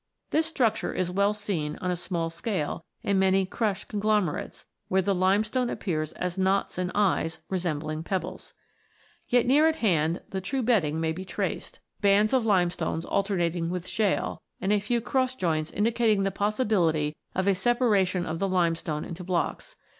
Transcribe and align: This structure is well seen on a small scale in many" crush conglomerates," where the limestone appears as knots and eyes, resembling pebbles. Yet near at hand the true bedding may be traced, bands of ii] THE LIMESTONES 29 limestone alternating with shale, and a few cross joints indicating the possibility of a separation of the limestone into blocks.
This 0.31 0.47
structure 0.47 0.91
is 0.95 1.11
well 1.11 1.31
seen 1.35 1.75
on 1.79 1.91
a 1.91 1.95
small 1.95 2.31
scale 2.31 2.83
in 3.03 3.19
many" 3.19 3.45
crush 3.55 3.85
conglomerates," 3.85 4.65
where 4.87 5.03
the 5.03 5.13
limestone 5.13 5.69
appears 5.69 6.11
as 6.13 6.39
knots 6.39 6.79
and 6.79 6.91
eyes, 6.95 7.39
resembling 7.51 8.01
pebbles. 8.01 8.55
Yet 9.27 9.45
near 9.45 9.67
at 9.67 9.75
hand 9.75 10.21
the 10.29 10.41
true 10.41 10.63
bedding 10.63 10.99
may 10.99 11.11
be 11.11 11.23
traced, 11.23 11.81
bands 12.01 12.33
of 12.33 12.39
ii] 12.45 12.45
THE 12.45 12.49
LIMESTONES 12.49 12.77
29 12.77 12.91
limestone 12.95 13.11
alternating 13.15 13.69
with 13.69 13.87
shale, 13.87 14.41
and 14.59 14.73
a 14.73 14.79
few 14.79 15.01
cross 15.01 15.35
joints 15.35 15.69
indicating 15.71 16.23
the 16.23 16.31
possibility 16.31 17.15
of 17.35 17.45
a 17.45 17.53
separation 17.53 18.25
of 18.25 18.39
the 18.39 18.47
limestone 18.49 19.05
into 19.05 19.23
blocks. 19.23 19.75